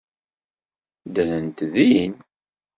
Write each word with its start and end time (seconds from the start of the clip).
Ddrent 1.07 1.57
din. 1.73 2.13